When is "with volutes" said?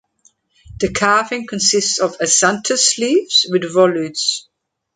3.47-4.47